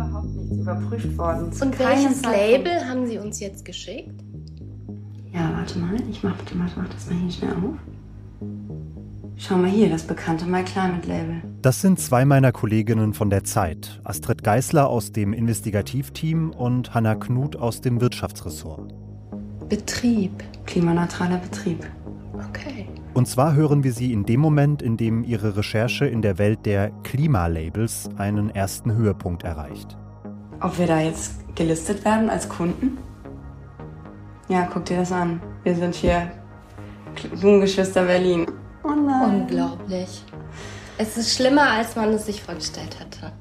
[0.00, 1.52] überhaupt nichts überprüft worden.
[1.52, 4.20] Zu Und welches Label haben Sie uns jetzt geschickt?
[5.32, 5.96] Ja, warte mal.
[6.10, 7.76] Ich mach, mach, mach das mal hier schnell auf.
[9.36, 11.42] Schau mal hier, das bekannte My Climate Label.
[11.62, 14.00] Das sind zwei meiner Kolleginnen von der Zeit.
[14.04, 18.92] Astrid Geißler aus dem Investigativteam und Hanna Knut aus dem Wirtschaftsressort.
[19.68, 20.32] Betrieb.
[20.66, 21.86] Klimaneutraler Betrieb.
[22.34, 22.79] Okay.
[23.12, 26.64] Und zwar hören wir sie in dem Moment, in dem ihre Recherche in der Welt
[26.64, 29.96] der Klimalabels einen ersten Höhepunkt erreicht.
[30.60, 32.98] Ob wir da jetzt gelistet werden als Kunden?
[34.48, 35.40] Ja, guck dir das an.
[35.64, 36.30] Wir sind hier
[37.40, 38.46] Blumengeschwister Berlin.
[38.84, 39.42] Oh nein.
[39.42, 40.24] Unglaublich.
[40.98, 43.32] Es ist schlimmer, als man es sich vorgestellt hatte.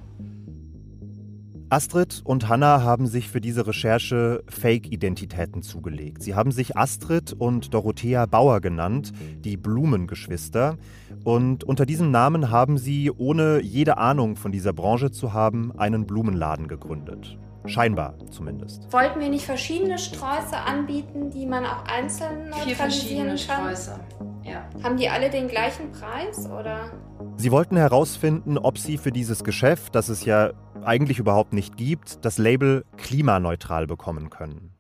[1.72, 6.24] Astrid und Hannah haben sich für diese Recherche Fake-Identitäten zugelegt.
[6.24, 9.12] Sie haben sich Astrid und Dorothea Bauer genannt,
[9.44, 10.78] die Blumengeschwister.
[11.24, 16.08] Und unter diesem Namen haben sie, ohne jede Ahnung von dieser Branche zu haben, einen
[16.08, 17.38] Blumenladen gegründet.
[17.66, 18.92] Scheinbar zumindest.
[18.92, 23.38] Wollten wir nicht verschiedene Sträuße anbieten, die man auch einzeln neutralisieren Vier verschiedene kann?
[23.38, 24.00] Sträuße.
[24.44, 24.70] Ja.
[24.84, 26.92] Haben die alle den gleichen Preis oder?
[27.38, 30.52] Sie wollten herausfinden, ob sie für dieses Geschäft, das es ja
[30.84, 34.74] eigentlich überhaupt nicht gibt, das Label klimaneutral bekommen können.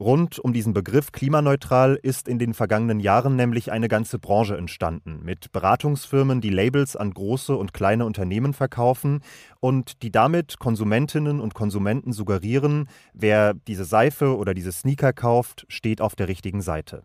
[0.00, 5.20] Rund um diesen Begriff klimaneutral ist in den vergangenen Jahren nämlich eine ganze Branche entstanden,
[5.22, 9.20] mit Beratungsfirmen, die Labels an große und kleine Unternehmen verkaufen
[9.60, 16.00] und die damit Konsumentinnen und Konsumenten suggerieren, wer diese Seife oder diese Sneaker kauft, steht
[16.00, 17.02] auf der richtigen Seite.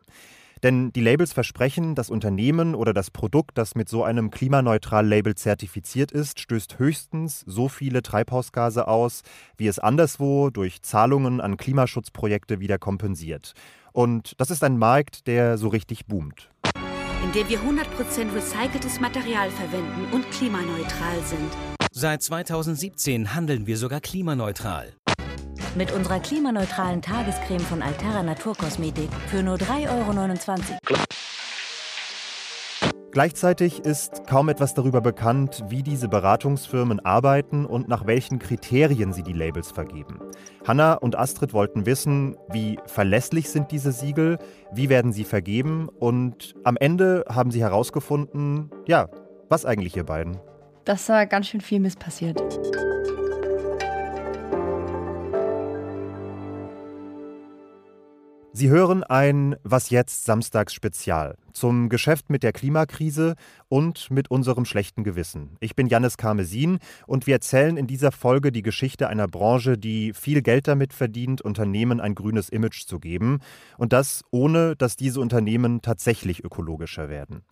[0.64, 6.12] Denn die Labels versprechen, das Unternehmen oder das Produkt, das mit so einem Klimaneutral-Label zertifiziert
[6.12, 9.22] ist, stößt höchstens so viele Treibhausgase aus,
[9.58, 13.54] wie es anderswo durch Zahlungen an Klimaschutzprojekte wieder kompensiert.
[13.92, 16.50] Und das ist ein Markt, der so richtig boomt.
[17.24, 21.52] Indem wir 100% recyceltes Material verwenden und klimaneutral sind.
[21.92, 24.94] Seit 2017 handeln wir sogar klimaneutral.
[25.76, 31.04] Mit unserer klimaneutralen Tagescreme von Altera Naturkosmetik für nur 3,29 Euro.
[33.12, 39.24] Gleichzeitig ist kaum etwas darüber bekannt, wie diese Beratungsfirmen arbeiten und nach welchen Kriterien sie
[39.24, 40.20] die Labels vergeben.
[40.66, 44.38] Hanna und Astrid wollten wissen, wie verlässlich sind diese Siegel,
[44.74, 49.08] wie werden sie vergeben und am Ende haben sie herausgefunden, ja,
[49.50, 50.38] was eigentlich ihr beiden?
[50.86, 52.42] Dass da ganz schön viel Mist passiert.
[58.58, 63.36] Sie hören ein Was jetzt Samstags Spezial zum Geschäft mit der Klimakrise
[63.68, 65.58] und mit unserem schlechten Gewissen.
[65.60, 70.14] Ich bin Jannis Karmesin und wir erzählen in dieser Folge die Geschichte einer Branche, die
[70.14, 73.40] viel Geld damit verdient, Unternehmen ein grünes Image zu geben
[73.78, 77.44] und das ohne, dass diese Unternehmen tatsächlich ökologischer werden.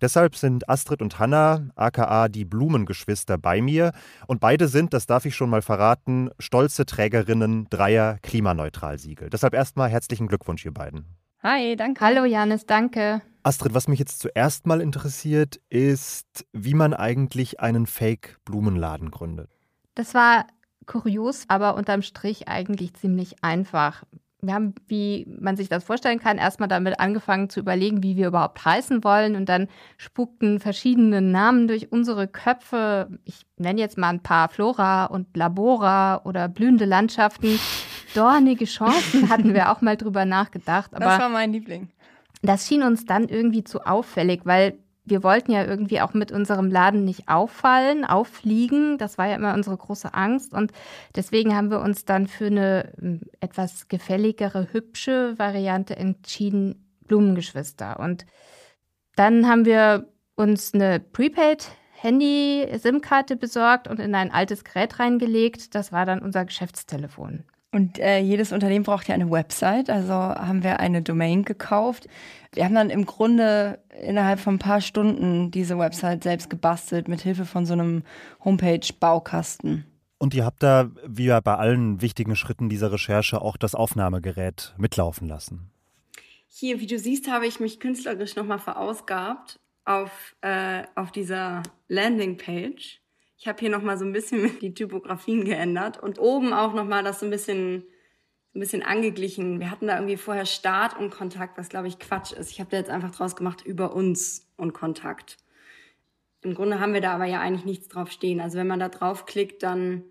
[0.00, 3.92] Deshalb sind Astrid und Hanna, aka die Blumengeschwister, bei mir.
[4.28, 9.28] Und beide sind, das darf ich schon mal verraten, stolze Trägerinnen dreier Klimaneutralsiegel.
[9.28, 11.04] Deshalb erstmal herzlichen Glückwunsch, ihr beiden.
[11.42, 12.00] Hi, danke.
[12.00, 13.22] Hallo Janis, danke.
[13.48, 19.48] Astrid, was mich jetzt zuerst mal interessiert, ist, wie man eigentlich einen Fake-Blumenladen gründet.
[19.94, 20.46] Das war
[20.84, 24.04] kurios, aber unterm Strich eigentlich ziemlich einfach
[24.40, 28.28] wir haben, wie man sich das vorstellen kann, erstmal damit angefangen zu überlegen, wie wir
[28.28, 29.34] überhaupt heißen wollen.
[29.34, 29.66] Und dann
[29.96, 33.08] spukten verschiedene Namen durch unsere Köpfe.
[33.24, 37.58] Ich nenne jetzt mal ein paar Flora und Labora oder blühende Landschaften.
[38.14, 40.94] Dornige Chancen hatten wir auch mal drüber nachgedacht.
[40.94, 41.88] Aber das war mein Liebling.
[42.42, 46.70] Das schien uns dann irgendwie zu auffällig, weil wir wollten ja irgendwie auch mit unserem
[46.70, 48.98] Laden nicht auffallen, auffliegen.
[48.98, 50.52] Das war ja immer unsere große Angst.
[50.52, 50.72] Und
[51.16, 57.98] deswegen haben wir uns dann für eine hm, etwas gefälligere, hübsche Variante entschieden, Blumengeschwister.
[57.98, 58.26] Und
[59.16, 61.68] dann haben wir uns eine Prepaid
[62.00, 65.74] Handy-SIM-Karte besorgt und in ein altes Gerät reingelegt.
[65.74, 67.44] Das war dann unser Geschäftstelefon.
[67.70, 72.08] Und äh, jedes Unternehmen braucht ja eine Website, also haben wir eine Domain gekauft.
[72.54, 77.20] Wir haben dann im Grunde innerhalb von ein paar Stunden diese Website selbst gebastelt mit
[77.20, 78.04] Hilfe von so einem
[78.42, 79.84] Homepage-Baukasten.
[80.16, 84.74] Und ihr habt da, wie ja bei allen wichtigen Schritten dieser Recherche, auch das Aufnahmegerät
[84.78, 85.70] mitlaufen lassen.
[86.48, 93.00] Hier, wie du siehst, habe ich mich künstlerisch nochmal verausgabt auf, äh, auf dieser Landingpage.
[93.38, 97.20] Ich habe hier nochmal so ein bisschen die Typografien geändert und oben auch nochmal das
[97.20, 97.84] so ein bisschen,
[98.54, 99.60] ein bisschen angeglichen.
[99.60, 102.50] Wir hatten da irgendwie vorher Start und Kontakt, was glaube ich Quatsch ist.
[102.50, 105.38] Ich habe da jetzt einfach draus gemacht über uns und Kontakt.
[106.42, 108.40] Im Grunde haben wir da aber ja eigentlich nichts drauf stehen.
[108.40, 110.02] Also wenn man da draufklickt, dann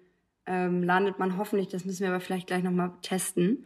[0.46, 3.66] ähm, landet man hoffentlich, das müssen wir aber vielleicht gleich nochmal testen,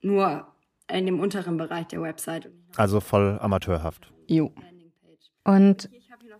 [0.00, 0.46] nur
[0.90, 2.50] in dem unteren Bereich der Website.
[2.76, 4.12] Also voll amateurhaft.
[4.26, 4.52] Jo.
[5.44, 5.88] Und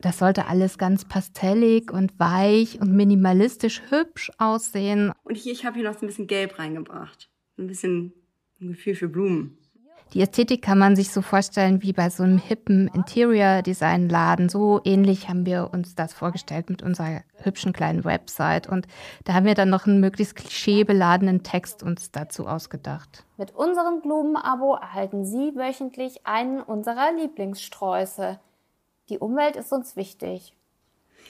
[0.01, 5.13] Das sollte alles ganz pastellig und weich und minimalistisch hübsch aussehen.
[5.25, 7.29] Und hier, ich habe hier noch so ein bisschen Gelb reingebracht.
[7.59, 8.13] Ein bisschen
[8.61, 9.59] ein Gefühl für Blumen.
[10.15, 14.49] Die Ästhetik kann man sich so vorstellen wie bei so einem hippen Interior-Design-Laden.
[14.49, 18.69] So ähnlich haben wir uns das vorgestellt mit unserer hübschen kleinen Website.
[18.69, 18.87] Und
[19.25, 23.27] da haben wir dann noch einen möglichst klischeebeladenen Text uns dazu ausgedacht.
[23.37, 28.41] Mit unserem Blumenabo erhalten Sie wöchentlich einen unserer Lieblingssträuße.
[29.09, 30.55] Die Umwelt ist uns wichtig.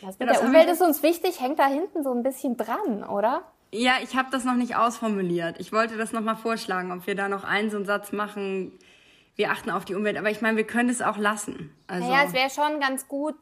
[0.02, 3.04] Das mit das der Umwelt ist uns wichtig, hängt da hinten so ein bisschen dran,
[3.04, 3.42] oder?
[3.72, 5.56] Ja, ich habe das noch nicht ausformuliert.
[5.58, 8.78] Ich wollte das noch mal vorschlagen, ob wir da noch einen so einen Satz machen.
[9.36, 11.74] Wir achten auf die Umwelt, aber ich meine, wir können es auch lassen.
[11.86, 13.36] Also Naja, es wäre schon ganz gut.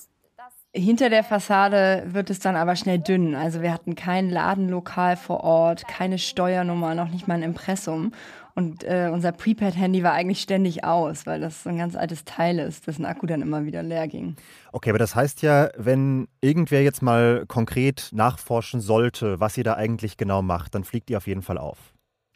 [0.77, 3.35] Hinter der Fassade wird es dann aber schnell dünn.
[3.35, 8.13] Also wir hatten kein Ladenlokal vor Ort, keine Steuernummer, noch nicht mal ein Impressum.
[8.55, 12.59] Und äh, unser Prepaid-Handy war eigentlich ständig aus, weil das so ein ganz altes Teil
[12.59, 14.37] ist, dessen Akku dann immer wieder leer ging.
[14.73, 19.75] Okay, aber das heißt ja, wenn irgendwer jetzt mal konkret nachforschen sollte, was ihr da
[19.75, 21.79] eigentlich genau macht, dann fliegt ihr auf jeden Fall auf.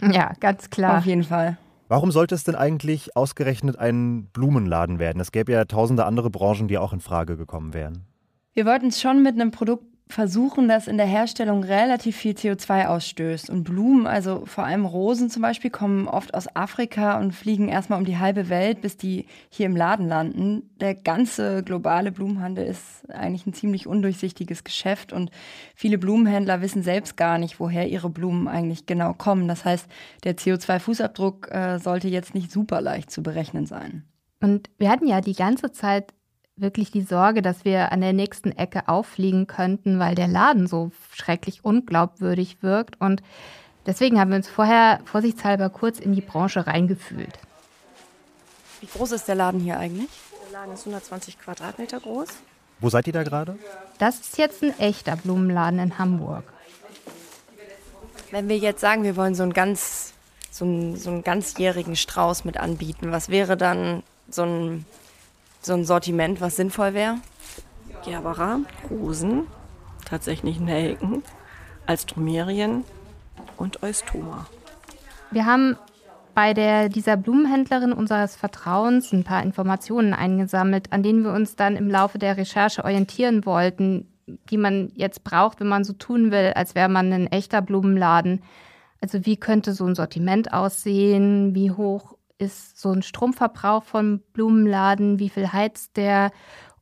[0.00, 0.98] Ja, ganz klar.
[0.98, 1.58] Auf jeden Fall.
[1.88, 5.20] Warum sollte es denn eigentlich ausgerechnet ein Blumenladen werden?
[5.20, 8.06] Es gäbe ja tausende andere Branchen, die auch in Frage gekommen wären.
[8.52, 12.86] Wir wollten es schon mit einem Produkt versuchen, das in der Herstellung relativ viel CO2
[12.86, 13.48] ausstößt.
[13.48, 17.98] Und Blumen, also vor allem Rosen zum Beispiel, kommen oft aus Afrika und fliegen erstmal
[17.98, 20.70] um die halbe Welt, bis die hier im Laden landen.
[20.80, 25.30] Der ganze globale Blumenhandel ist eigentlich ein ziemlich undurchsichtiges Geschäft und
[25.74, 29.48] viele Blumenhändler wissen selbst gar nicht, woher ihre Blumen eigentlich genau kommen.
[29.48, 29.86] Das heißt,
[30.24, 34.04] der CO2-Fußabdruck äh, sollte jetzt nicht super leicht zu berechnen sein.
[34.42, 36.14] Und wir hatten ja die ganze Zeit
[36.60, 40.90] wirklich die Sorge, dass wir an der nächsten Ecke auffliegen könnten, weil der Laden so
[41.12, 43.00] schrecklich unglaubwürdig wirkt.
[43.00, 43.22] Und
[43.86, 47.38] deswegen haben wir uns vorher vorsichtshalber kurz in die Branche reingefühlt.
[48.80, 50.10] Wie groß ist der Laden hier eigentlich?
[50.46, 52.28] Der Laden ist 120 Quadratmeter groß.
[52.80, 53.58] Wo seid ihr da gerade?
[53.98, 56.44] Das ist jetzt ein echter Blumenladen in Hamburg.
[58.30, 60.14] Wenn wir jetzt sagen, wir wollen so einen ganz,
[60.50, 64.86] so einen, so einen ganzjährigen Strauß mit anbieten, was wäre dann so ein,
[65.60, 67.16] so ein Sortiment, was sinnvoll wäre?
[68.04, 68.60] Gerbera,
[68.90, 69.46] Rosen,
[70.04, 71.22] tatsächlich Nelken,
[71.86, 72.84] Alstromerien
[73.56, 74.46] und Eustoma.
[75.30, 75.76] Wir haben
[76.34, 81.76] bei der, dieser Blumenhändlerin unseres Vertrauens ein paar Informationen eingesammelt, an denen wir uns dann
[81.76, 84.08] im Laufe der Recherche orientieren wollten,
[84.48, 88.42] die man jetzt braucht, wenn man so tun will, als wäre man ein echter Blumenladen.
[89.00, 91.54] Also wie könnte so ein Sortiment aussehen?
[91.54, 95.18] Wie hoch ist so ein Stromverbrauch vom Blumenladen?
[95.18, 96.32] Wie viel heizt der?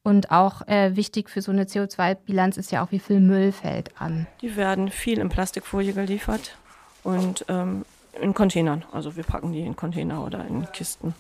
[0.03, 4.01] Und auch äh, wichtig für so eine CO2-Bilanz ist ja auch, wie viel Müll fällt
[4.01, 4.27] an.
[4.41, 6.57] Die werden viel in Plastikfolie geliefert
[7.03, 7.85] und ähm,
[8.21, 8.85] in Containern.
[8.93, 11.15] Also wir packen die in Container oder in Kisten.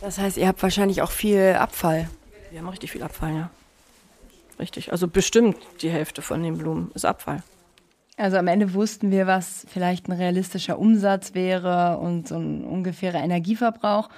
[0.00, 2.08] Das heißt, ihr habt wahrscheinlich auch viel Abfall.
[2.50, 3.50] Wir haben richtig viel Abfall, ja.
[4.58, 4.92] Richtig.
[4.92, 7.42] Also bestimmt die Hälfte von den Blumen ist Abfall.
[8.18, 13.22] Also am Ende wussten wir, was vielleicht ein realistischer Umsatz wäre und so ein ungefährer
[13.22, 14.08] Energieverbrauch.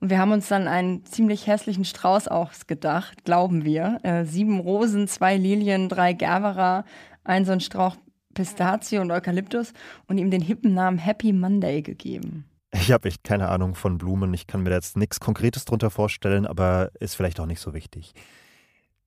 [0.00, 4.00] Und wir haben uns dann einen ziemlich hässlichen Strauß ausgedacht, glauben wir.
[4.02, 6.84] Äh, sieben Rosen, zwei Lilien, drei Gerbera,
[7.22, 7.96] ein so ein Strauch
[8.34, 9.72] Pistazie und Eukalyptus
[10.08, 12.46] und ihm den hippen Namen Happy Monday gegeben.
[12.72, 14.34] Ich habe echt keine Ahnung von Blumen.
[14.34, 17.72] Ich kann mir da jetzt nichts Konkretes drunter vorstellen, aber ist vielleicht auch nicht so
[17.72, 18.14] wichtig.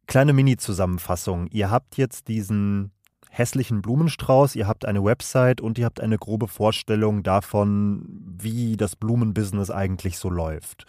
[0.08, 1.48] Kleine Mini-Zusammenfassung.
[1.52, 2.92] Ihr habt jetzt diesen
[3.30, 8.06] hässlichen Blumenstrauß, ihr habt eine Website und ihr habt eine grobe Vorstellung davon,
[8.40, 10.86] wie das Blumenbusiness eigentlich so läuft.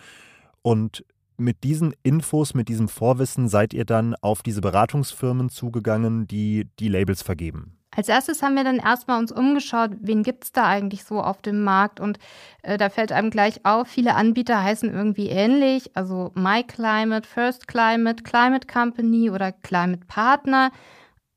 [0.63, 1.05] Und
[1.37, 6.89] mit diesen Infos, mit diesem Vorwissen seid ihr dann auf diese Beratungsfirmen zugegangen, die die
[6.89, 7.79] Labels vergeben.
[7.99, 11.41] Als erstes haben wir dann erstmal uns umgeschaut, wen gibt es da eigentlich so auf
[11.41, 12.19] dem Markt und
[12.63, 17.67] äh, da fällt einem gleich auf, viele Anbieter heißen irgendwie ähnlich, also My Climate, First
[17.67, 20.71] Climate, Climate Company oder Climate Partner.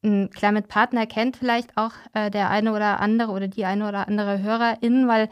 [0.03, 4.08] Ein Climate Partner kennt vielleicht auch äh, der eine oder andere oder die eine oder
[4.08, 5.29] andere Hörerin, weil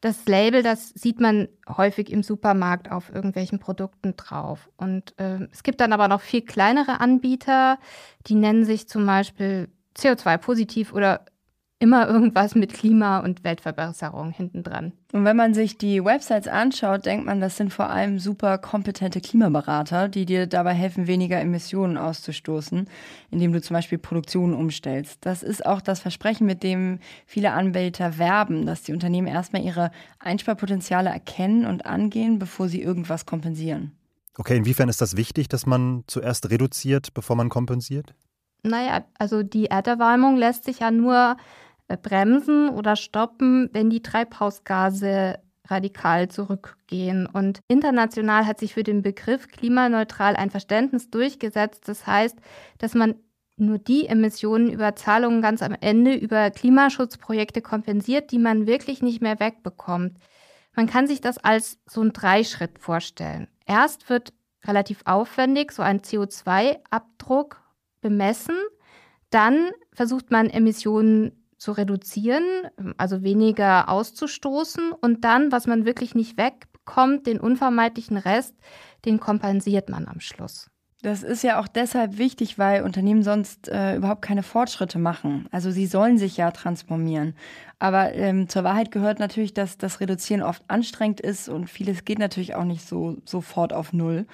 [0.00, 4.70] das Label, das sieht man häufig im Supermarkt auf irgendwelchen Produkten drauf.
[4.76, 7.78] Und äh, es gibt dann aber noch viel kleinere Anbieter,
[8.26, 11.24] die nennen sich zum Beispiel CO2-positiv oder
[11.80, 14.92] immer irgendwas mit Klima- und Weltverbesserung hintendran.
[15.12, 19.22] Und wenn man sich die Websites anschaut, denkt man, das sind vor allem super kompetente
[19.22, 22.86] Klimaberater, die dir dabei helfen, weniger Emissionen auszustoßen,
[23.30, 25.24] indem du zum Beispiel Produktion umstellst.
[25.24, 29.90] Das ist auch das Versprechen, mit dem viele Anbieter werben, dass die Unternehmen erstmal ihre
[30.18, 33.92] Einsparpotenziale erkennen und angehen, bevor sie irgendwas kompensieren.
[34.36, 38.14] Okay, inwiefern ist das wichtig, dass man zuerst reduziert, bevor man kompensiert?
[38.62, 41.36] Naja, also die Erderwärmung lässt sich ja nur
[41.96, 45.38] bremsen oder stoppen, wenn die Treibhausgase
[45.70, 47.26] radikal zurückgehen.
[47.26, 51.86] Und international hat sich für den Begriff klimaneutral ein Verständnis durchgesetzt.
[51.86, 52.36] Das heißt,
[52.78, 53.14] dass man
[53.56, 59.20] nur die Emissionen über Zahlungen ganz am Ende über Klimaschutzprojekte kompensiert, die man wirklich nicht
[59.20, 60.16] mehr wegbekommt.
[60.74, 63.48] Man kann sich das als so ein Dreischritt vorstellen.
[63.66, 64.32] Erst wird
[64.64, 67.60] relativ aufwendig so ein CO2-Abdruck
[68.00, 68.56] bemessen.
[69.30, 72.42] Dann versucht man Emissionen zu reduzieren,
[72.96, 74.92] also weniger auszustoßen.
[74.92, 78.54] Und dann, was man wirklich nicht wegbekommt, den unvermeidlichen Rest,
[79.04, 80.70] den kompensiert man am Schluss.
[81.02, 85.48] Das ist ja auch deshalb wichtig, weil Unternehmen sonst äh, überhaupt keine Fortschritte machen.
[85.50, 87.34] Also sie sollen sich ja transformieren.
[87.78, 92.18] Aber ähm, zur Wahrheit gehört natürlich, dass das Reduzieren oft anstrengend ist und vieles geht
[92.18, 94.26] natürlich auch nicht so sofort auf Null.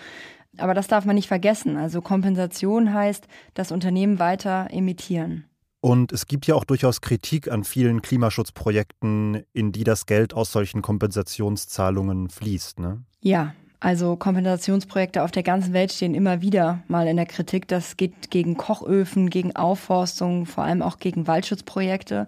[0.59, 1.77] Aber das darf man nicht vergessen.
[1.77, 5.45] Also Kompensation heißt, dass Unternehmen weiter emittieren.
[5.87, 10.51] Und es gibt ja auch durchaus Kritik an vielen Klimaschutzprojekten, in die das Geld aus
[10.51, 12.81] solchen Kompensationszahlungen fließt.
[12.81, 13.05] Ne?
[13.21, 17.69] Ja, also Kompensationsprojekte auf der ganzen Welt stehen immer wieder mal in der Kritik.
[17.69, 22.27] Das geht gegen Kochöfen, gegen Aufforstung, vor allem auch gegen Waldschutzprojekte.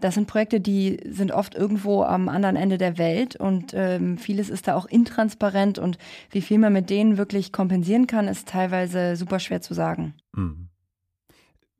[0.00, 4.48] Das sind Projekte, die sind oft irgendwo am anderen Ende der Welt und ähm, vieles
[4.48, 5.98] ist da auch intransparent und
[6.30, 10.14] wie viel man mit denen wirklich kompensieren kann, ist teilweise super schwer zu sagen.
[10.36, 10.68] Mhm.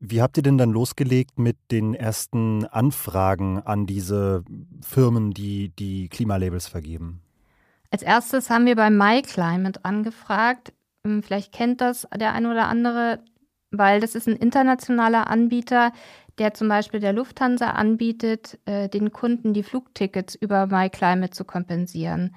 [0.05, 4.43] Wie habt ihr denn dann losgelegt mit den ersten Anfragen an diese
[4.81, 7.21] Firmen, die die Klimalabels vergeben?
[7.89, 10.73] Als erstes haben wir bei MyClimate angefragt.
[11.05, 13.23] Hm, vielleicht kennt das der eine oder andere,
[13.71, 15.93] weil das ist ein internationaler Anbieter,
[16.37, 22.35] der zum Beispiel der Lufthansa anbietet, äh, den Kunden die Flugtickets über MyClimate zu kompensieren.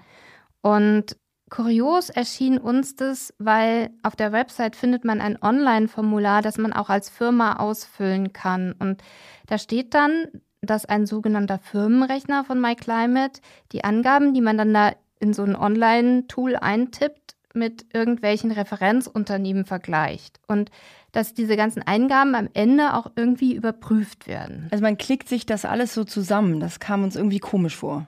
[0.60, 1.16] Und
[1.50, 6.90] kurios erschien uns das, weil auf der Website findet man ein Online-Formular, das man auch
[6.90, 8.72] als Firma ausfüllen kann.
[8.78, 9.02] Und
[9.46, 10.26] da steht dann,
[10.60, 13.40] dass ein sogenannter Firmenrechner von MyClimate
[13.72, 20.38] die Angaben, die man dann da in so ein Online-Tool eintippt, mit irgendwelchen Referenzunternehmen vergleicht.
[20.46, 20.70] Und
[21.12, 24.68] dass diese ganzen Eingaben am Ende auch irgendwie überprüft werden.
[24.70, 26.60] Also man klickt sich das alles so zusammen.
[26.60, 28.06] Das kam uns irgendwie komisch vor.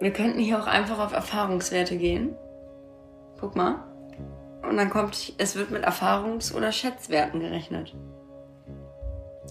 [0.00, 2.34] Wir könnten hier auch einfach auf Erfahrungswerte gehen.
[3.38, 3.84] Guck mal.
[4.68, 7.94] Und dann kommt, es wird mit Erfahrungs- oder Schätzwerten gerechnet.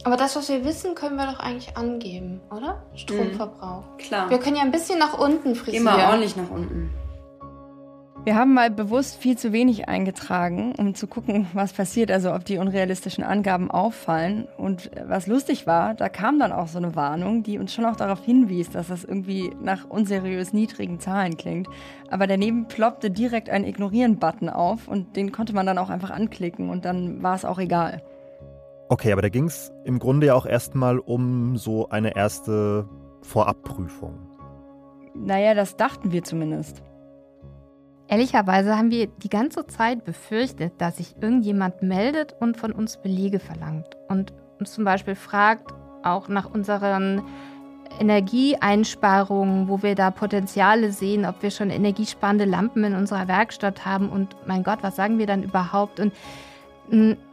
[0.04, 2.84] Aber das, was wir wissen, können wir doch eigentlich angeben, oder?
[2.96, 3.84] Stromverbrauch.
[3.94, 3.98] Mhm.
[3.98, 4.30] Klar.
[4.30, 5.86] Wir können ja ein bisschen nach unten frisieren.
[5.88, 6.94] Immer ordentlich nach unten.
[8.26, 12.44] Wir haben mal bewusst viel zu wenig eingetragen, um zu gucken, was passiert, also ob
[12.44, 14.48] die unrealistischen Angaben auffallen.
[14.58, 17.96] Und was lustig war, da kam dann auch so eine Warnung, die uns schon auch
[17.96, 21.68] darauf hinwies, dass das irgendwie nach unseriös niedrigen Zahlen klingt.
[22.10, 26.70] Aber daneben ploppte direkt ein Ignorieren-Button auf und den konnte man dann auch einfach anklicken
[26.70, 28.04] und dann war es auch egal.
[28.90, 32.90] Okay, aber da ging es im Grunde ja auch erstmal um so eine erste
[33.22, 34.20] Vorabprüfung.
[35.16, 36.84] Naja, das dachten wir zumindest.
[38.10, 43.40] Ehrlicherweise haben wir die ganze Zeit befürchtet, dass sich irgendjemand meldet und von uns Belege
[43.40, 45.72] verlangt und uns zum Beispiel fragt,
[46.04, 47.22] auch nach unseren
[48.00, 54.10] Energieeinsparungen, wo wir da Potenziale sehen, ob wir schon energiesparende Lampen in unserer Werkstatt haben
[54.10, 56.00] und mein Gott, was sagen wir dann überhaupt?
[56.00, 56.14] Und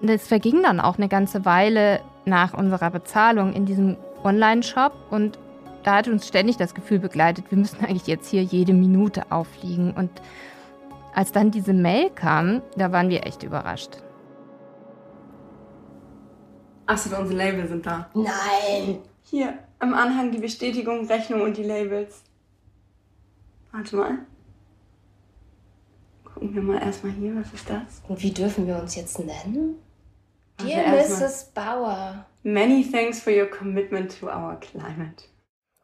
[0.02, 5.38] das verging dann auch eine ganze Weile nach unserer Bezahlung in diesem Online-Shop und
[5.85, 9.92] da hat uns ständig das Gefühl begleitet, wir müssen eigentlich jetzt hier jede Minute auffliegen.
[9.92, 10.11] Und
[11.17, 14.03] als dann diese Mail kam, da waren wir echt überrascht.
[16.85, 18.11] Achso, unsere Labels sind da.
[18.15, 18.99] Nein!
[19.23, 22.23] Hier, am Anhang die Bestätigung, Rechnung und die Labels.
[23.73, 24.19] Warte mal.
[26.23, 28.03] Gucken wir mal erstmal hier, was ist das?
[28.09, 29.77] Und wie dürfen wir uns jetzt nennen?
[30.61, 31.51] Dear Mrs.
[31.55, 32.27] Bauer.
[32.43, 35.25] Many thanks for your commitment to our climate.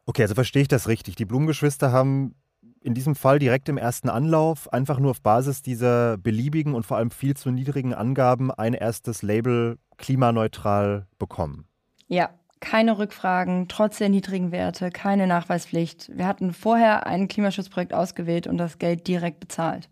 [0.05, 1.15] Okay, also verstehe ich das richtig.
[1.15, 2.35] Die Blumengeschwister haben
[2.83, 6.97] in diesem Fall direkt im ersten Anlauf einfach nur auf Basis dieser beliebigen und vor
[6.97, 11.65] allem viel zu niedrigen Angaben ein erstes Label klimaneutral bekommen.
[12.07, 16.09] Ja, keine Rückfragen, trotz der niedrigen Werte, keine Nachweispflicht.
[16.15, 19.89] Wir hatten vorher ein Klimaschutzprojekt ausgewählt und das Geld direkt bezahlt.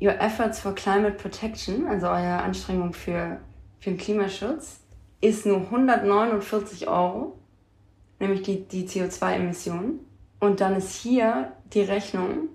[0.00, 3.40] Your efforts for climate protection, also eure Anstrengung für,
[3.78, 4.80] für den Klimaschutz,
[5.20, 7.38] ist nur 149 Euro,
[8.18, 10.00] nämlich die, die CO2-Emissionen.
[10.42, 12.48] Und dann ist hier die Rechnung,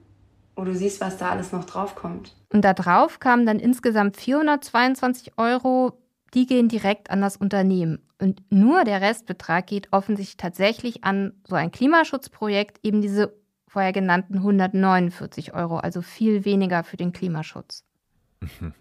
[0.58, 2.36] wo du siehst, was da alles noch draufkommt.
[2.52, 5.94] Und da drauf kamen dann insgesamt 422 Euro,
[6.34, 8.00] die gehen direkt an das Unternehmen.
[8.22, 13.34] Und nur der Restbetrag geht offensichtlich tatsächlich an so ein Klimaschutzprojekt, eben diese
[13.70, 17.86] vorher genannten 149 Euro, also viel weniger für den Klimaschutz.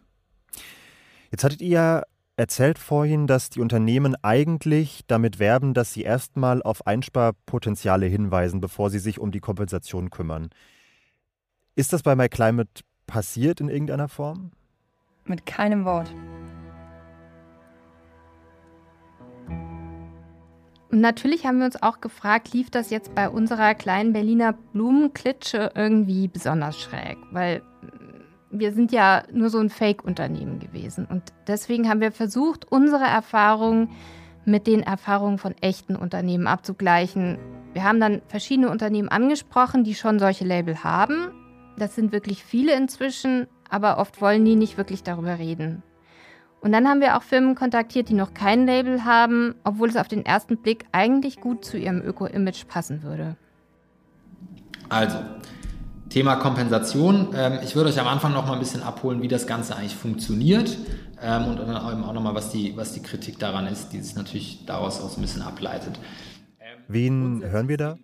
[1.31, 2.03] Jetzt hattet ihr ja
[2.37, 8.91] erzählt vorhin, dass die Unternehmen eigentlich damit werben, dass sie erstmal auf Einsparpotenziale hinweisen, bevor
[8.91, 10.51] sie sich um die Kompensation kümmern.
[11.75, 14.53] Ist das bei MyClimate passiert in irgendeiner Form?
[15.25, 16.13] Mit keinem Wort.
[20.91, 25.73] Und natürlich haben wir uns auch gefragt, lief das jetzt bei unserer kleinen Berliner Blumenklitsche
[25.75, 27.19] irgendwie besonders schräg?
[27.33, 27.63] Weil
[28.59, 31.07] wir sind ja nur so ein Fake-Unternehmen gewesen.
[31.07, 33.91] Und deswegen haben wir versucht, unsere Erfahrungen
[34.45, 37.39] mit den Erfahrungen von echten Unternehmen abzugleichen.
[37.73, 41.33] Wir haben dann verschiedene Unternehmen angesprochen, die schon solche Label haben.
[41.77, 45.83] Das sind wirklich viele inzwischen, aber oft wollen die nicht wirklich darüber reden.
[46.61, 50.09] Und dann haben wir auch Firmen kontaktiert, die noch kein Label haben, obwohl es auf
[50.09, 53.37] den ersten Blick eigentlich gut zu ihrem Öko-Image passen würde.
[54.89, 55.19] Also,
[56.17, 57.35] Thema Kompensation.
[57.37, 59.95] Ähm, ich würde euch am Anfang noch mal ein bisschen abholen, wie das Ganze eigentlich
[59.95, 60.79] funktioniert
[61.23, 64.17] ähm, und dann auch noch mal, was die, was die Kritik daran ist, die sich
[64.17, 66.01] natürlich daraus auch so ein bisschen ableitet.
[66.89, 67.99] Wen hören wir da?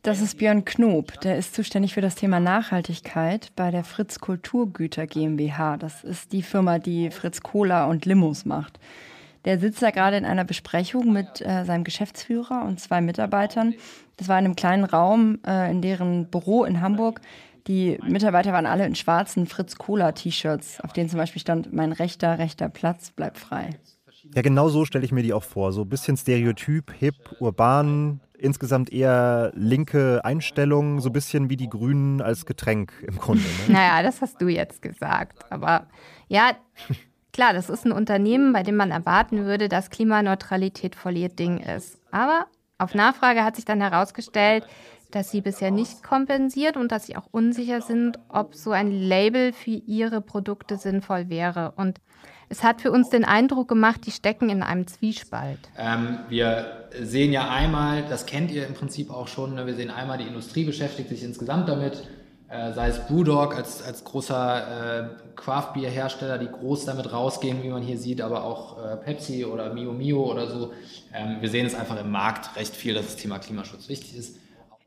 [0.00, 5.06] Das ist Björn Knob, der ist zuständig für das Thema Nachhaltigkeit bei der Fritz Kulturgüter
[5.06, 5.76] GmbH.
[5.76, 8.78] Das ist die Firma, die Fritz Cola und Limos macht.
[9.44, 13.74] Der sitzt da gerade in einer Besprechung mit äh, seinem Geschäftsführer und zwei Mitarbeitern.
[14.16, 17.20] Das war in einem kleinen Raum äh, in deren Büro in Hamburg.
[17.66, 21.92] Die Mitarbeiter waren alle in schwarzen Fritz Cola T-Shirts, auf denen zum Beispiel stand: Mein
[21.92, 23.70] rechter, rechter Platz bleibt frei.
[24.34, 25.72] Ja, genau so stelle ich mir die auch vor.
[25.72, 31.68] So ein bisschen Stereotyp, hip, urban, insgesamt eher linke Einstellung, so ein bisschen wie die
[31.68, 33.42] Grünen als Getränk im Grunde.
[33.42, 33.48] Ne?
[33.74, 35.44] Naja, das hast du jetzt gesagt.
[35.50, 35.86] Aber
[36.28, 36.52] ja,
[37.34, 41.58] klar, das ist ein Unternehmen, bei dem man erwarten würde, dass Klimaneutralität voll ihr Ding
[41.58, 41.98] ist.
[42.10, 42.46] Aber
[42.78, 44.64] auf Nachfrage hat sich dann herausgestellt,
[45.10, 49.52] dass sie bisher nicht kompensiert und dass sie auch unsicher sind, ob so ein Label
[49.52, 51.72] für ihre Produkte sinnvoll wäre.
[51.76, 52.00] Und
[52.48, 55.58] es hat für uns den Eindruck gemacht, die stecken in einem Zwiespalt.
[55.76, 59.66] Ähm, wir sehen ja einmal, das kennt ihr im Prinzip auch schon, ne?
[59.66, 62.08] wir sehen einmal, die Industrie beschäftigt sich insgesamt damit,
[62.54, 67.82] äh, sei es Brewdog als, als großer äh, Craft-Bier-Hersteller, die groß damit rausgehen, wie man
[67.82, 70.72] hier sieht, aber auch äh, Pepsi oder Mio Mio oder so.
[71.12, 74.36] Ähm, wir sehen es einfach im Markt recht viel, dass das Thema Klimaschutz wichtig ist.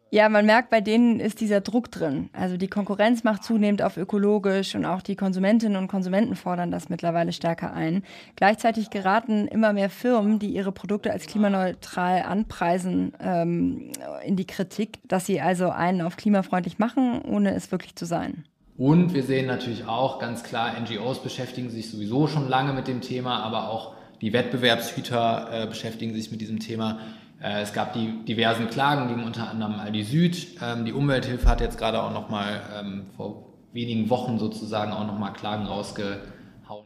[0.10, 2.30] Ja, man merkt, bei denen ist dieser Druck drin.
[2.32, 6.88] Also die Konkurrenz macht zunehmend auf ökologisch und auch die Konsumentinnen und Konsumenten fordern das
[6.88, 8.04] mittlerweile stärker ein.
[8.38, 13.92] Gleichzeitig geraten immer mehr Firmen, die ihre Produkte als klimaneutral anpreisen, ähm,
[14.26, 18.46] in die Kritik, dass sie also einen auf klimafreundlich machen, ohne es wirklich zu sein.
[18.78, 23.02] Und wir sehen natürlich auch ganz klar, NGOs beschäftigen sich sowieso schon lange mit dem
[23.02, 27.00] Thema, aber auch die Wettbewerbshüter äh, beschäftigen sich mit diesem Thema.
[27.42, 30.58] Äh, es gab die diversen Klagen gegen unter anderem Aldi Süd.
[30.62, 35.06] Ähm, die Umwelthilfe hat jetzt gerade auch noch mal ähm, vor wenigen Wochen sozusagen auch
[35.06, 36.86] noch mal Klagen rausgehauen.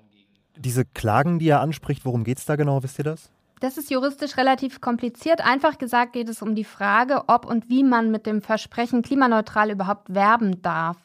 [0.57, 2.83] Diese Klagen, die er anspricht, worum geht es da genau?
[2.83, 3.31] Wisst ihr das?
[3.61, 5.45] Das ist juristisch relativ kompliziert.
[5.45, 9.69] Einfach gesagt geht es um die Frage, ob und wie man mit dem Versprechen klimaneutral
[9.69, 10.97] überhaupt werben darf.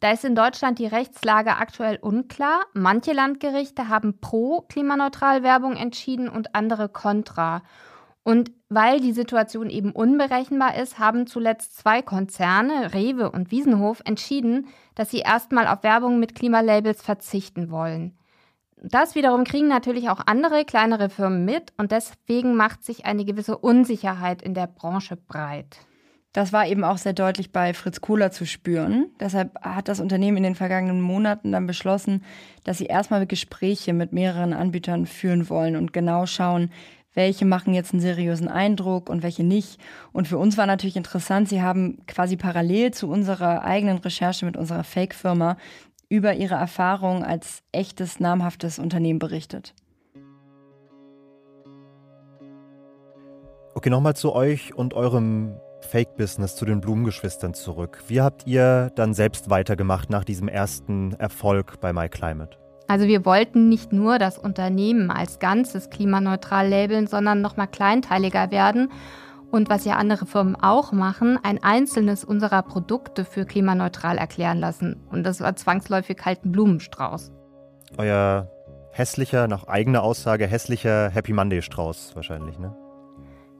[0.00, 2.60] Da ist in Deutschland die Rechtslage aktuell unklar.
[2.74, 7.62] Manche Landgerichte haben pro klimaneutral Werbung entschieden und andere kontra.
[8.24, 14.66] Und weil die Situation eben unberechenbar ist, haben zuletzt zwei Konzerne, Rewe und Wiesenhof, entschieden,
[14.94, 18.16] dass sie erstmal auf Werbung mit Klimalabels verzichten wollen.
[18.82, 23.56] Das wiederum kriegen natürlich auch andere kleinere Firmen mit und deswegen macht sich eine gewisse
[23.56, 25.78] Unsicherheit in der Branche breit.
[26.32, 29.06] Das war eben auch sehr deutlich bei Fritz Kohler zu spüren.
[29.20, 32.24] Deshalb hat das Unternehmen in den vergangenen Monaten dann beschlossen,
[32.64, 36.70] dass sie erstmal Gespräche mit mehreren Anbietern führen wollen und genau schauen,
[37.14, 39.80] welche machen jetzt einen seriösen Eindruck und welche nicht.
[40.12, 44.56] Und für uns war natürlich interessant, sie haben quasi parallel zu unserer eigenen Recherche mit
[44.56, 45.56] unserer Fake-Firma
[46.08, 49.74] über ihre Erfahrung als echtes, namhaftes Unternehmen berichtet.
[53.74, 58.02] Okay, nochmal zu euch und eurem Fake-Business, zu den Blumengeschwistern zurück.
[58.08, 62.63] Wie habt ihr dann selbst weitergemacht nach diesem ersten Erfolg bei MyClimate?
[62.86, 68.90] Also wir wollten nicht nur das Unternehmen als Ganzes klimaneutral labeln, sondern nochmal kleinteiliger werden.
[69.50, 74.96] Und was ja andere Firmen auch machen, ein einzelnes unserer Produkte für klimaneutral erklären lassen.
[75.10, 77.32] Und das war zwangsläufig halt ein Blumenstrauß.
[77.96, 78.50] Euer
[78.90, 82.74] hässlicher, nach eigener Aussage, hässlicher Happy Monday Strauß wahrscheinlich, ne?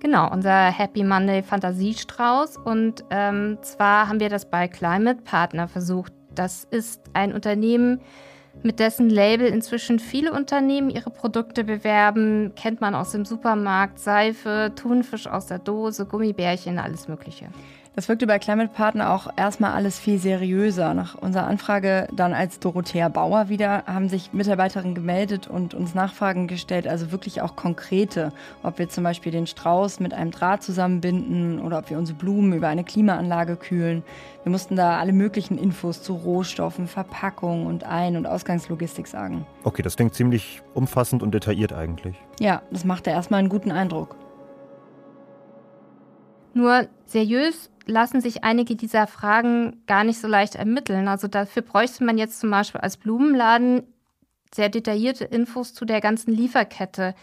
[0.00, 2.58] Genau, unser Happy Monday Fantasiestrauß.
[2.58, 6.12] Und ähm, zwar haben wir das bei Climate Partner versucht.
[6.34, 8.00] Das ist ein Unternehmen,
[8.62, 12.52] mit dessen Label inzwischen viele Unternehmen ihre Produkte bewerben.
[12.54, 17.48] Kennt man aus dem Supermarkt, Seife, Thunfisch aus der Dose, Gummibärchen, alles Mögliche.
[17.96, 20.94] Das wirkte bei Climate Partner auch erstmal alles viel seriöser.
[20.94, 26.48] Nach unserer Anfrage dann als Dorothea Bauer wieder haben sich Mitarbeiterinnen gemeldet und uns Nachfragen
[26.48, 28.32] gestellt, also wirklich auch konkrete,
[28.64, 32.52] ob wir zum Beispiel den Strauß mit einem Draht zusammenbinden oder ob wir unsere Blumen
[32.52, 34.02] über eine Klimaanlage kühlen.
[34.42, 39.46] Wir mussten da alle möglichen Infos zu Rohstoffen, Verpackung und Ein- und Ausgangslogistik sagen.
[39.62, 42.16] Okay, das klingt ziemlich umfassend und detailliert eigentlich.
[42.40, 44.16] Ja, das machte erstmal einen guten Eindruck.
[46.54, 51.08] Nur seriös lassen sich einige dieser Fragen gar nicht so leicht ermitteln.
[51.08, 53.82] Also dafür bräuchte man jetzt zum Beispiel als Blumenladen
[54.54, 57.14] sehr detaillierte Infos zu der ganzen Lieferkette.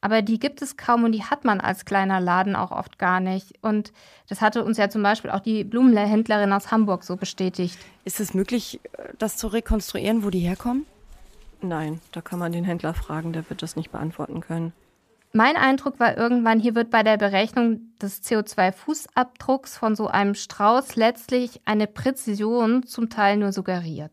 [0.00, 3.20] Aber die gibt es kaum und die hat man als kleiner Laden auch oft gar
[3.20, 3.54] nicht.
[3.62, 3.90] Und
[4.28, 7.78] das hatte uns ja zum Beispiel auch die Blumenhändlerin aus Hamburg so bestätigt.
[8.04, 8.80] Ist es möglich,
[9.18, 10.84] das zu rekonstruieren, wo die herkommen?
[11.62, 14.74] Nein, da kann man den Händler fragen, der wird das nicht beantworten können.
[15.36, 20.94] Mein Eindruck war irgendwann, hier wird bei der Berechnung des CO2-Fußabdrucks von so einem Strauß
[20.94, 24.12] letztlich eine Präzision zum Teil nur suggeriert.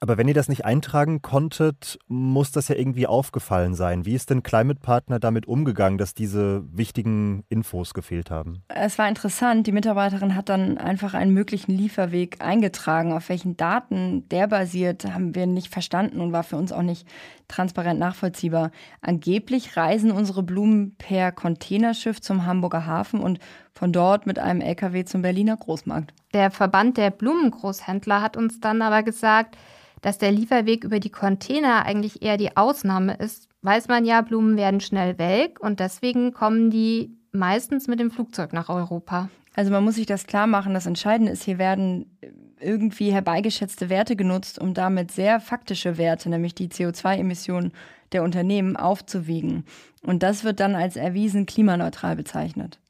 [0.00, 4.06] Aber wenn ihr das nicht eintragen konntet, muss das ja irgendwie aufgefallen sein.
[4.06, 8.62] Wie ist denn Climate Partner damit umgegangen, dass diese wichtigen Infos gefehlt haben?
[8.68, 9.66] Es war interessant.
[9.66, 13.12] Die Mitarbeiterin hat dann einfach einen möglichen Lieferweg eingetragen.
[13.12, 17.08] Auf welchen Daten der basiert, haben wir nicht verstanden und war für uns auch nicht
[17.48, 18.70] transparent nachvollziehbar.
[19.00, 23.40] Angeblich reisen unsere Blumen per Containerschiff zum Hamburger Hafen und
[23.72, 26.14] von dort mit einem LKW zum Berliner Großmarkt.
[26.34, 29.56] Der Verband der Blumengroßhändler hat uns dann aber gesagt,
[30.00, 34.56] dass der Lieferweg über die Container eigentlich eher die Ausnahme ist, weiß man ja, Blumen
[34.56, 39.28] werden schnell welk und deswegen kommen die meistens mit dem Flugzeug nach Europa.
[39.54, 42.18] Also man muss sich das klar machen, das Entscheidende ist, hier werden
[42.60, 47.72] irgendwie herbeigeschätzte Werte genutzt, um damit sehr faktische Werte, nämlich die CO2-Emissionen
[48.12, 49.64] der Unternehmen, aufzuwiegen.
[50.02, 52.80] Und das wird dann als erwiesen klimaneutral bezeichnet.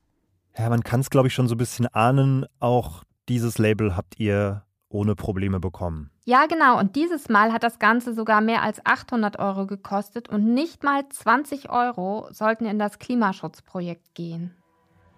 [0.56, 2.46] Ja, man kann es, glaube ich, schon so ein bisschen ahnen.
[2.60, 6.10] Auch dieses Label habt ihr ohne Probleme bekommen.
[6.24, 6.78] Ja, genau.
[6.78, 11.08] Und dieses Mal hat das Ganze sogar mehr als 800 Euro gekostet und nicht mal
[11.08, 14.54] 20 Euro sollten in das Klimaschutzprojekt gehen.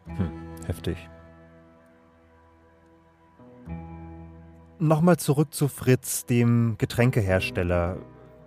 [0.07, 0.31] Hm,
[0.67, 0.97] heftig.
[4.79, 7.99] Nochmal zurück zu Fritz, dem Getränkehersteller.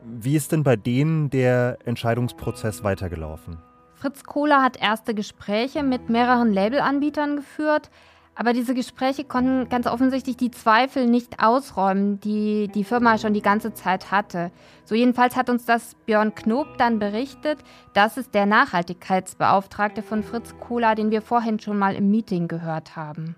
[0.03, 3.59] Wie ist denn bei denen der Entscheidungsprozess weitergelaufen?
[3.93, 7.89] Fritz Kohler hat erste Gespräche mit mehreren Labelanbietern geführt.
[8.35, 13.43] Aber diese Gespräche konnten ganz offensichtlich die Zweifel nicht ausräumen, die die Firma schon die
[13.43, 14.51] ganze Zeit hatte.
[14.85, 17.59] So jedenfalls hat uns das Björn Knob dann berichtet.
[17.93, 22.95] Das ist der Nachhaltigkeitsbeauftragte von Fritz Kohler, den wir vorhin schon mal im Meeting gehört
[22.95, 23.35] haben.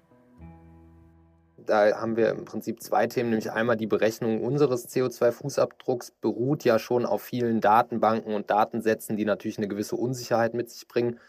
[1.65, 6.77] Da haben wir im Prinzip zwei Themen, nämlich einmal die Berechnung unseres CO2-Fußabdrucks beruht ja
[6.79, 11.19] schon auf vielen Datenbanken und Datensätzen, die natürlich eine gewisse Unsicherheit mit sich bringen.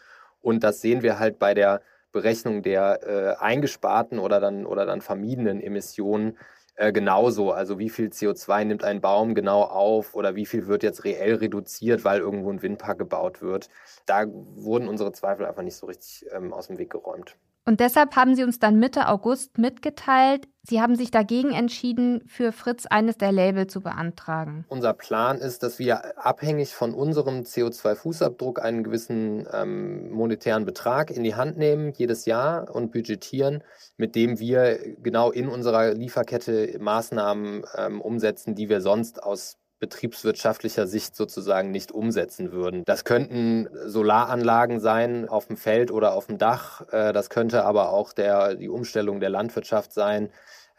[0.41, 5.01] Und das sehen wir halt bei der Berechnung der äh, eingesparten oder dann, oder dann
[5.01, 6.37] vermiedenen Emissionen
[6.75, 7.51] äh, genauso.
[7.51, 11.35] Also wie viel CO2 nimmt ein Baum genau auf oder wie viel wird jetzt reell
[11.35, 13.69] reduziert, weil irgendwo ein Windpark gebaut wird.
[14.05, 17.35] Da wurden unsere Zweifel einfach nicht so richtig ähm, aus dem Weg geräumt.
[17.67, 22.53] Und deshalb haben sie uns dann Mitte August mitgeteilt, sie haben sich dagegen entschieden, für
[22.53, 24.63] Fritz eines der Label zu beantragen.
[24.69, 31.25] Unser Plan ist, dass wir abhängig von unserem CO2-Fußabdruck einen gewissen ähm, monetären Betrag in
[31.25, 33.65] die Hand nehmen, jedes Jahr und budgetieren,
[33.97, 40.87] mit dem wir genau in unserer Lieferkette Maßnahmen ähm, umsetzen, die wir sonst aus betriebswirtschaftlicher
[40.87, 42.83] Sicht sozusagen nicht umsetzen würden.
[42.85, 46.81] Das könnten Solaranlagen sein auf dem Feld oder auf dem Dach.
[46.91, 50.29] Äh, das könnte aber auch der, die Umstellung der Landwirtschaft sein.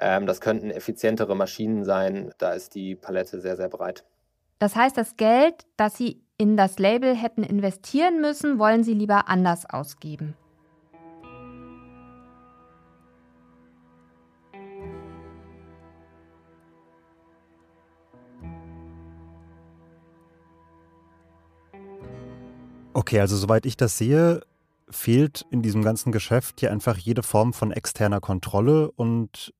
[0.00, 2.32] Ähm, das könnten effizientere Maschinen sein.
[2.38, 4.04] Da ist die Palette sehr, sehr breit.
[4.58, 9.28] Das heißt, das Geld, das Sie in das Label hätten investieren müssen, wollen Sie lieber
[9.28, 10.36] anders ausgeben.
[22.98, 24.40] Okay, also soweit ich das sehe,
[24.90, 29.54] fehlt in diesem ganzen Geschäft ja einfach jede Form von externer Kontrolle und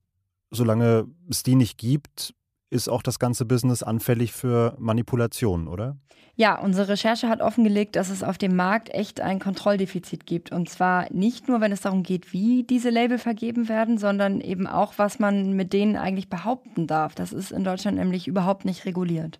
[0.51, 2.33] solange es die nicht gibt,
[2.69, 5.95] ist auch das ganze Business anfällig für Manipulation, oder?
[6.35, 10.51] Ja, unsere Recherche hat offengelegt, dass es auf dem Markt echt ein Kontrolldefizit gibt.
[10.51, 14.67] Und zwar nicht nur, wenn es darum geht, wie diese Label vergeben werden, sondern eben
[14.67, 17.15] auch, was man mit denen eigentlich behaupten darf.
[17.15, 19.39] Das ist in Deutschland nämlich überhaupt nicht reguliert.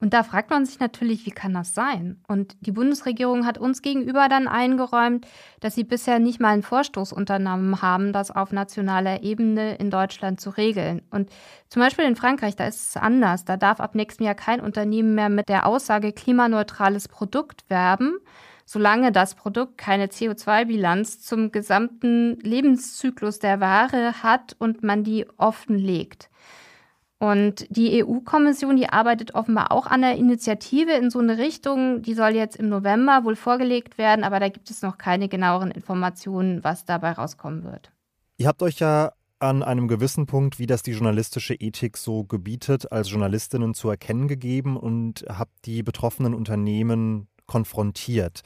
[0.00, 2.22] Und da fragt man sich natürlich, wie kann das sein?
[2.28, 5.26] Und die Bundesregierung hat uns gegenüber dann eingeräumt,
[5.60, 10.40] dass sie bisher nicht mal einen Vorstoß unternommen haben, das auf nationaler Ebene in Deutschland
[10.40, 11.02] zu regeln.
[11.10, 11.30] Und
[11.68, 13.44] zum Beispiel in Frankreich, da ist es anders.
[13.44, 18.18] Da darf ab nächstem Jahr kein Unternehmen mehr mit der Aussage klimaneutrales Produkt werben,
[18.64, 26.28] solange das Produkt keine CO2-Bilanz zum gesamten Lebenszyklus der Ware hat und man die offenlegt.
[27.18, 32.02] Und die EU-Kommission, die arbeitet offenbar auch an der Initiative in so eine Richtung.
[32.02, 35.70] Die soll jetzt im November wohl vorgelegt werden, aber da gibt es noch keine genaueren
[35.70, 37.92] Informationen, was dabei rauskommen wird.
[38.36, 42.90] Ihr habt euch ja an einem gewissen Punkt, wie das die journalistische Ethik so gebietet,
[42.90, 48.42] als Journalistinnen zu erkennen gegeben und habt die betroffenen Unternehmen konfrontiert.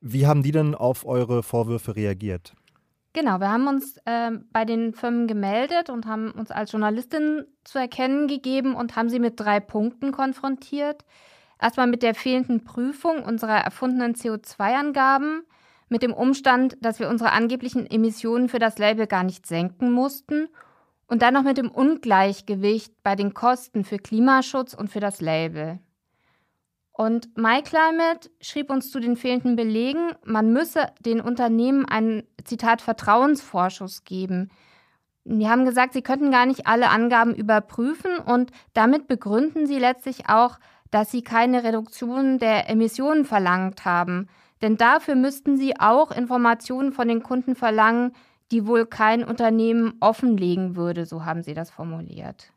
[0.00, 2.54] Wie haben die denn auf eure Vorwürfe reagiert?
[3.14, 7.78] Genau, wir haben uns äh, bei den Firmen gemeldet und haben uns als Journalistin zu
[7.78, 11.04] erkennen gegeben und haben sie mit drei Punkten konfrontiert.
[11.62, 15.44] Erstmal mit der fehlenden Prüfung unserer erfundenen CO2-Angaben,
[15.88, 20.48] mit dem Umstand, dass wir unsere angeblichen Emissionen für das Label gar nicht senken mussten
[21.06, 25.78] und dann noch mit dem Ungleichgewicht bei den Kosten für Klimaschutz und für das Label.
[26.96, 34.04] Und MyClimate schrieb uns zu den fehlenden Belegen, man müsse den Unternehmen einen, Zitat, Vertrauensvorschuss
[34.04, 34.50] geben.
[35.24, 40.28] Die haben gesagt, sie könnten gar nicht alle Angaben überprüfen und damit begründen sie letztlich
[40.28, 40.58] auch,
[40.92, 44.28] dass sie keine Reduktion der Emissionen verlangt haben.
[44.62, 48.12] Denn dafür müssten sie auch Informationen von den Kunden verlangen,
[48.52, 52.53] die wohl kein Unternehmen offenlegen würde, so haben sie das formuliert.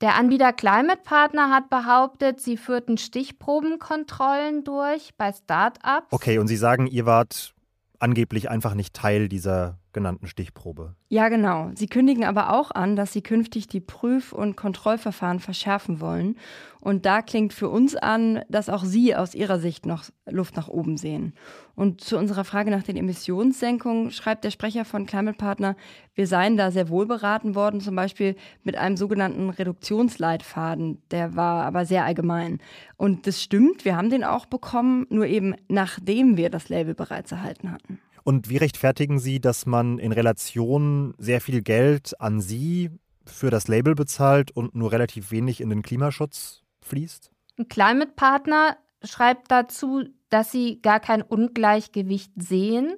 [0.00, 6.06] Der Anbieter Climate Partner hat behauptet, sie führten Stichprobenkontrollen durch bei Start-ups.
[6.10, 7.52] Okay, und Sie sagen, ihr wart
[7.98, 10.94] angeblich einfach nicht Teil dieser genannten Stichprobe.
[11.08, 11.70] Ja, genau.
[11.74, 16.36] Sie kündigen aber auch an, dass sie künftig die Prüf- und Kontrollverfahren verschärfen wollen.
[16.80, 20.68] Und da klingt für uns an, dass auch Sie aus Ihrer Sicht noch Luft nach
[20.68, 21.34] oben sehen.
[21.74, 25.76] Und zu unserer Frage nach den Emissionssenkungen schreibt der Sprecher von Climate Partner,
[26.14, 31.02] wir seien da sehr wohl beraten worden, zum Beispiel mit einem sogenannten Reduktionsleitfaden.
[31.10, 32.58] Der war aber sehr allgemein.
[32.96, 37.32] Und das stimmt, wir haben den auch bekommen, nur eben nachdem wir das Label bereits
[37.32, 38.00] erhalten hatten.
[38.28, 42.90] Und wie rechtfertigen Sie, dass man in Relation sehr viel Geld an Sie
[43.24, 47.30] für das Label bezahlt und nur relativ wenig in den Klimaschutz fließt?
[47.58, 52.96] Ein Climate Partner schreibt dazu, dass sie gar kein Ungleichgewicht sehen.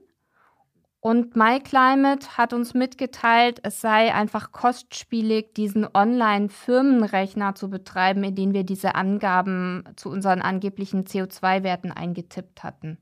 [0.99, 8.53] Und MyClimate hat uns mitgeteilt, es sei einfach kostspielig, diesen Online-Firmenrechner zu betreiben, in den
[8.53, 12.99] wir diese Angaben zu unseren angeblichen CO2-Werten eingetippt hatten.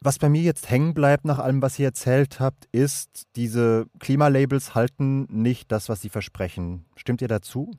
[0.00, 4.74] Was bei mir jetzt hängen bleibt nach allem, was ihr erzählt habt, ist, diese Klimalabels
[4.74, 6.84] halten nicht das, was sie versprechen.
[6.96, 7.72] Stimmt ihr dazu?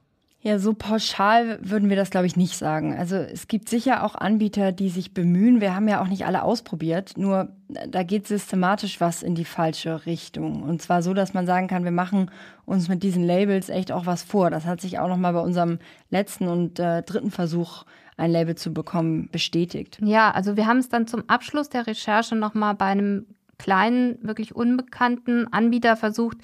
[0.48, 2.96] Ja, so pauschal würden wir das, glaube ich, nicht sagen.
[2.98, 5.60] Also es gibt sicher auch Anbieter, die sich bemühen.
[5.60, 10.06] Wir haben ja auch nicht alle ausprobiert, nur da geht systematisch was in die falsche
[10.06, 10.64] Richtung.
[10.64, 12.32] Und zwar so, dass man sagen kann, wir machen
[12.66, 14.50] uns mit diesen Labels echt auch was vor.
[14.50, 15.80] Das hat sich auch noch mal bei unserem
[16.12, 17.84] letzten und äh, dritten Versuch
[18.16, 20.00] ein Label zu bekommen, bestätigt.
[20.02, 23.26] Ja, also wir haben es dann zum Abschluss der Recherche nochmal bei einem
[23.58, 26.38] kleinen, wirklich unbekannten Anbieter versucht,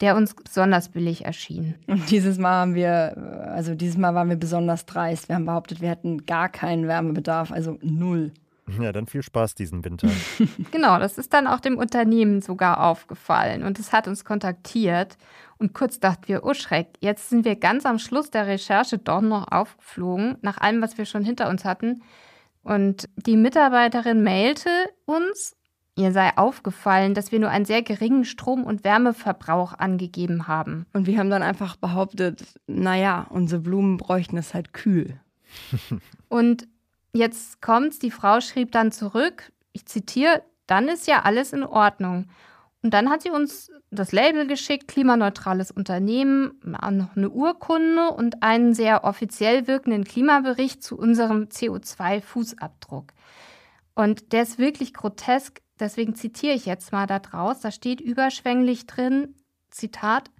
[0.00, 1.76] der uns besonders billig erschien.
[1.86, 3.16] Und dieses Mal haben wir,
[3.54, 5.28] also dieses Mal waren wir besonders dreist.
[5.28, 8.32] Wir haben behauptet, wir hätten gar keinen Wärmebedarf, also null.
[8.80, 10.08] Ja, dann viel Spaß diesen Winter.
[10.70, 15.16] genau, das ist dann auch dem Unternehmen sogar aufgefallen und es hat uns kontaktiert.
[15.58, 19.20] Und kurz dachten wir, oh Schreck, jetzt sind wir ganz am Schluss der Recherche doch
[19.20, 22.02] noch aufgeflogen, nach allem, was wir schon hinter uns hatten.
[22.62, 24.70] Und die Mitarbeiterin mailte
[25.04, 25.54] uns,
[25.96, 30.86] ihr sei aufgefallen, dass wir nur einen sehr geringen Strom- und Wärmeverbrauch angegeben haben.
[30.92, 35.20] Und wir haben dann einfach behauptet, naja, unsere Blumen bräuchten es halt kühl.
[36.28, 36.66] und
[37.12, 42.26] jetzt kommt's, die Frau schrieb dann zurück, ich zitiere, dann ist ja alles in Ordnung.
[42.82, 48.74] Und dann hat sie uns das Label geschickt, klimaneutrales Unternehmen, noch eine Urkunde und einen
[48.74, 53.12] sehr offiziell wirkenden Klimabericht zu unserem CO2-Fußabdruck.
[53.94, 57.60] Und der ist wirklich grotesk, deswegen zitiere ich jetzt mal da draus.
[57.60, 59.34] Da steht überschwänglich drin,
[59.70, 60.30] Zitat,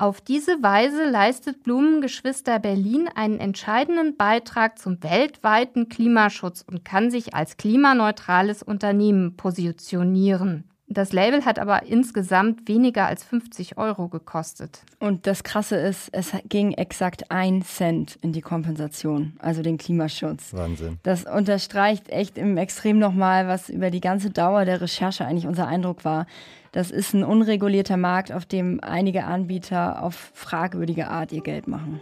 [0.00, 7.34] auf diese Weise leistet Blumengeschwister Berlin einen entscheidenden Beitrag zum weltweiten Klimaschutz und kann sich
[7.34, 10.70] als klimaneutrales Unternehmen positionieren.
[10.92, 14.80] Das Label hat aber insgesamt weniger als 50 Euro gekostet.
[14.98, 20.52] Und das Krasse ist, es ging exakt ein Cent in die Kompensation, also den Klimaschutz.
[20.52, 20.98] Wahnsinn.
[21.04, 25.68] Das unterstreicht echt im Extrem nochmal, was über die ganze Dauer der Recherche eigentlich unser
[25.68, 26.26] Eindruck war.
[26.72, 32.00] Das ist ein unregulierter Markt, auf dem einige Anbieter auf fragwürdige Art ihr Geld machen.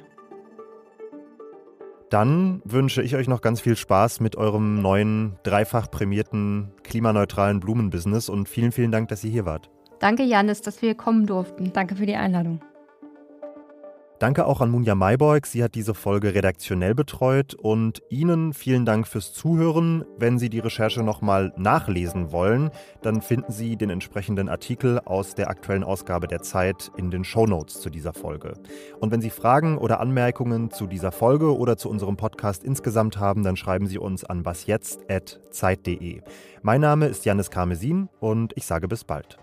[2.11, 8.29] Dann wünsche ich euch noch ganz viel Spaß mit eurem neuen, dreifach prämierten, klimaneutralen Blumenbusiness
[8.29, 9.71] und vielen, vielen Dank, dass ihr hier wart.
[9.99, 11.73] Danke, Janis, dass wir kommen durften.
[11.73, 12.61] Danke für die Einladung.
[14.19, 15.47] Danke auch an Munja Mayborg.
[15.47, 17.55] Sie hat diese Folge redaktionell betreut.
[17.55, 20.05] Und Ihnen vielen Dank fürs Zuhören.
[20.19, 25.49] Wenn Sie die Recherche nochmal nachlesen wollen, dann finden Sie den entsprechenden Artikel aus der
[25.49, 28.55] aktuellen Ausgabe der Zeit in den Shownotes zu dieser Folge.
[28.99, 33.45] Und wenn Sie Fragen oder Anmerkungen zu dieser Folge oder zu unserem Podcast insgesamt haben,
[33.45, 36.23] dann schreiben Sie uns an wasjetzt.zeit.de.
[36.63, 39.39] Mein Name ist Janis Karmesin und ich sage bis bald.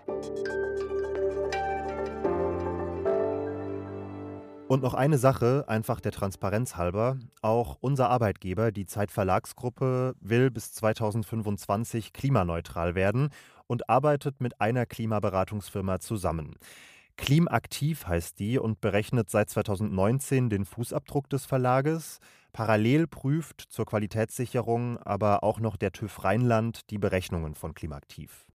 [4.68, 7.18] Und noch eine Sache, einfach der Transparenz halber.
[7.40, 13.28] Auch unser Arbeitgeber, die Zeit Verlagsgruppe, will bis 2025 klimaneutral werden
[13.68, 16.56] und arbeitet mit einer Klimaberatungsfirma zusammen.
[17.16, 22.18] Klimaktiv heißt die und berechnet seit 2019 den Fußabdruck des Verlages.
[22.52, 28.44] Parallel prüft zur Qualitätssicherung aber auch noch der TÜV Rheinland die Berechnungen von Klimaktiv.